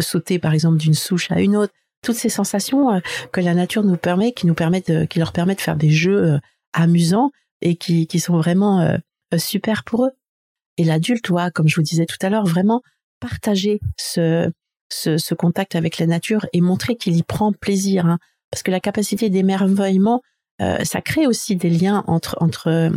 sauter 0.00 0.40
par 0.40 0.52
exemple 0.54 0.76
d'une 0.76 0.94
souche 0.94 1.30
à 1.30 1.40
une 1.40 1.56
autre, 1.56 1.72
toutes 2.02 2.16
ces 2.16 2.28
sensations 2.28 3.00
que 3.30 3.40
la 3.40 3.54
nature 3.54 3.84
nous 3.84 3.96
permet, 3.96 4.32
qui 4.32 4.48
nous 4.48 4.54
permettent, 4.54 5.06
qui 5.06 5.20
leur 5.20 5.32
permettent 5.32 5.58
de 5.58 5.62
faire 5.62 5.76
des 5.76 5.90
jeux 5.90 6.40
amusants 6.72 7.30
et 7.60 7.76
qui 7.76 8.08
qui 8.08 8.18
sont 8.18 8.36
vraiment 8.36 8.98
super 9.36 9.84
pour 9.84 10.06
eux. 10.06 10.12
Et 10.78 10.84
l'adulte 10.84 11.26
doit, 11.26 11.50
comme 11.50 11.68
je 11.68 11.76
vous 11.76 11.82
disais 11.82 12.06
tout 12.06 12.16
à 12.22 12.30
l'heure, 12.30 12.46
vraiment 12.46 12.82
partager 13.20 13.80
ce 13.96 14.50
ce, 14.90 15.34
contact 15.34 15.74
avec 15.74 15.98
la 15.98 16.06
nature 16.06 16.46
et 16.52 16.60
montrer 16.60 16.96
qu'il 16.96 17.16
y 17.16 17.22
prend 17.22 17.52
plaisir. 17.52 18.06
Hein. 18.06 18.18
parce 18.50 18.62
que 18.62 18.70
la 18.70 18.80
capacité 18.80 19.30
d'émerveillement, 19.30 20.22
euh, 20.62 20.82
ça 20.84 21.00
crée 21.00 21.26
aussi 21.26 21.56
des 21.56 21.70
liens 21.70 22.04
entre 22.06 22.36
entre 22.40 22.90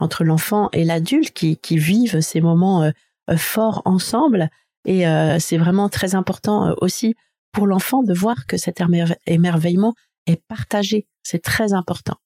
entre 0.00 0.24
l'enfant 0.24 0.68
et 0.72 0.84
l'adulte 0.84 1.32
qui, 1.32 1.56
qui 1.56 1.78
vivent 1.78 2.20
ces 2.20 2.40
moments 2.40 2.82
euh, 2.82 2.90
euh, 3.30 3.36
forts 3.36 3.82
ensemble. 3.84 4.48
Et 4.86 5.04
c'est 5.40 5.56
vraiment 5.56 5.88
très 5.88 6.14
important 6.14 6.74
aussi 6.82 7.14
pour 7.52 7.66
l'enfant 7.66 8.02
de 8.02 8.12
voir 8.12 8.44
que 8.46 8.58
cet 8.58 8.82
émerveillement 9.26 9.94
est 10.26 10.44
partagé. 10.46 11.06
C'est 11.22 11.42
très 11.42 11.72
important. 11.72 12.16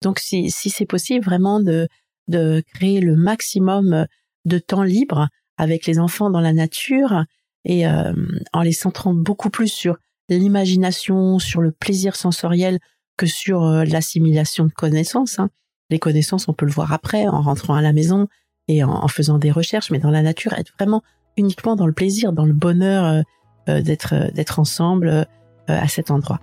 Donc 0.00 0.20
si, 0.20 0.52
si 0.52 0.70
c'est 0.70 0.86
possible 0.86 1.24
vraiment 1.24 1.58
de, 1.58 1.88
de 2.28 2.62
créer 2.74 3.00
le 3.00 3.16
maximum 3.16 4.06
de 4.44 4.58
temps 4.58 4.82
libre 4.82 5.28
avec 5.56 5.86
les 5.86 5.98
enfants 5.98 6.30
dans 6.30 6.40
la 6.40 6.52
nature 6.52 7.24
et 7.64 7.86
euh, 7.86 8.12
en 8.52 8.62
les 8.62 8.72
centrant 8.72 9.12
beaucoup 9.12 9.50
plus 9.50 9.68
sur 9.68 9.98
l'imagination, 10.28 11.38
sur 11.38 11.60
le 11.60 11.72
plaisir 11.72 12.16
sensoriel 12.16 12.78
que 13.16 13.26
sur 13.26 13.64
euh, 13.64 13.84
l'assimilation 13.84 14.64
de 14.64 14.72
connaissances. 14.72 15.38
Hein. 15.38 15.50
Les 15.90 15.98
connaissances, 15.98 16.48
on 16.48 16.52
peut 16.52 16.66
le 16.66 16.72
voir 16.72 16.92
après, 16.92 17.26
en 17.26 17.42
rentrant 17.42 17.74
à 17.74 17.82
la 17.82 17.92
maison 17.92 18.28
et 18.68 18.84
en, 18.84 19.08
faisant 19.08 19.38
des 19.38 19.50
recherches, 19.50 19.90
mais 19.90 19.98
dans 19.98 20.10
la 20.10 20.22
nature, 20.22 20.52
être 20.52 20.72
vraiment 20.78 21.02
uniquement 21.36 21.74
dans 21.74 21.86
le 21.86 21.92
plaisir, 21.92 22.32
dans 22.32 22.46
le 22.46 22.52
bonheur 22.52 23.24
euh, 23.68 23.82
d'être 23.82 24.32
d'être 24.32 24.60
ensemble 24.60 25.26
à 25.66 25.88
cet 25.88 26.10
endroit. 26.10 26.40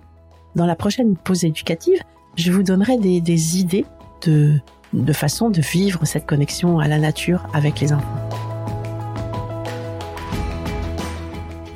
Dans 0.54 0.66
la 0.66 0.76
prochaine 0.76 1.16
pause 1.16 1.44
éducative, 1.44 2.00
je 2.36 2.52
vous 2.52 2.62
donnerai 2.62 2.98
des, 2.98 3.20
des 3.20 3.58
idées 3.58 3.86
de 4.26 4.60
de 4.92 5.12
façon 5.12 5.50
de 5.50 5.60
vivre 5.60 6.04
cette 6.04 6.26
connexion 6.26 6.78
à 6.78 6.88
la 6.88 6.98
nature 6.98 7.46
avec 7.52 7.80
les 7.80 7.92
enfants. 7.92 8.28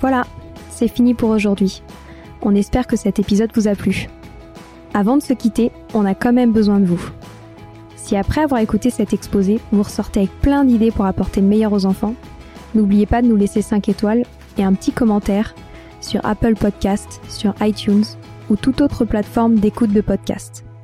Voilà, 0.01 0.27
c'est 0.71 0.89
fini 0.89 1.15
pour 1.15 1.31
aujourd'hui. 1.31 1.83
On 2.43 2.55
espère 2.55 2.87
que 2.87 2.97
cet 2.97 3.19
épisode 3.19 3.51
vous 3.55 3.69
a 3.69 3.75
plu. 3.75 4.09
Avant 4.95 5.17
de 5.17 5.23
se 5.23 5.33
quitter, 5.33 5.71
on 5.95 6.05
a 6.05 6.15
quand 6.15 6.33
même 6.33 6.53
besoin 6.53 6.81
de 6.81 6.87
vous. 6.87 7.03
Si 7.97 8.17
après 8.17 8.43
avoir 8.43 8.61
écouté 8.61 8.91
cet 8.91 9.13
exposé, 9.13 9.61
vous 9.71 9.83
ressortez 9.83 10.21
avec 10.21 10.41
plein 10.41 10.65
d'idées 10.65 10.91
pour 10.91 11.07
apporter 11.07 11.41
le 11.41 11.47
meilleur 11.47 11.73
aux 11.73 11.87
enfants, 11.87 12.15
n'oubliez 12.75 13.07
pas 13.07 13.23
de 13.23 13.29
nous 13.29 13.37
laisser 13.37 13.63
5 13.63 13.89
étoiles 13.89 14.25
et 14.59 14.65
un 14.65 14.75
petit 14.75 14.93
commentaire 14.93 15.55
sur 16.01 16.25
Apple 16.27 16.55
Podcast, 16.55 17.21
sur 17.29 17.55
iTunes 17.61 18.05
ou 18.51 18.57
toute 18.57 18.81
autre 18.81 19.05
plateforme 19.05 19.55
d'écoute 19.61 19.93
de 19.93 20.01
podcast. 20.01 20.65